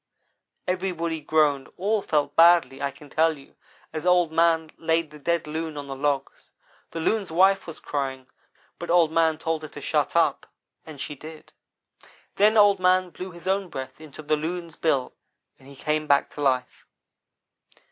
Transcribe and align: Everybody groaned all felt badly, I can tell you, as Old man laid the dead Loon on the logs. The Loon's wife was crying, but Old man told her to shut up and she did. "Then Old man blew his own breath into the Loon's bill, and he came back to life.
Everybody 0.67 1.19
groaned 1.21 1.69
all 1.77 2.01
felt 2.01 2.35
badly, 2.35 2.81
I 2.81 2.89
can 2.89 3.07
tell 3.07 3.37
you, 3.37 3.55
as 3.93 4.03
Old 4.03 4.31
man 4.31 4.71
laid 4.79 5.11
the 5.11 5.19
dead 5.19 5.45
Loon 5.45 5.77
on 5.77 5.85
the 5.85 5.95
logs. 5.95 6.49
The 6.89 6.99
Loon's 6.99 7.31
wife 7.31 7.67
was 7.67 7.79
crying, 7.79 8.25
but 8.79 8.89
Old 8.89 9.11
man 9.11 9.37
told 9.37 9.61
her 9.61 9.67
to 9.67 9.79
shut 9.79 10.15
up 10.15 10.47
and 10.87 10.99
she 10.99 11.13
did. 11.13 11.53
"Then 12.37 12.57
Old 12.57 12.79
man 12.79 13.11
blew 13.11 13.29
his 13.29 13.45
own 13.47 13.69
breath 13.69 14.01
into 14.01 14.23
the 14.23 14.35
Loon's 14.35 14.75
bill, 14.75 15.13
and 15.59 15.67
he 15.67 15.75
came 15.75 16.07
back 16.07 16.31
to 16.31 16.41
life. 16.41 16.87